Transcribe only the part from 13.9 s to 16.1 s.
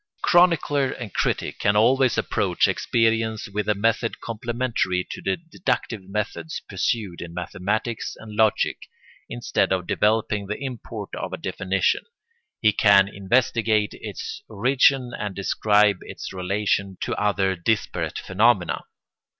its origin and describe